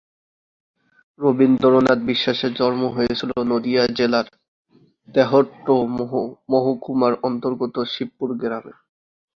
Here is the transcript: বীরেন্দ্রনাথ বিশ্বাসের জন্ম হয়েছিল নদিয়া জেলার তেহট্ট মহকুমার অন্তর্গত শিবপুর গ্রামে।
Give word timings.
বীরেন্দ্রনাথ 1.19 1.99
বিশ্বাসের 2.09 2.51
জন্ম 2.53 2.81
হয়েছিল 2.95 3.31
নদিয়া 3.51 3.83
জেলার 3.97 4.27
তেহট্ট 5.09 5.65
মহকুমার 6.51 7.13
অন্তর্গত 7.27 7.75
শিবপুর 7.93 8.29
গ্রামে। 8.41 8.73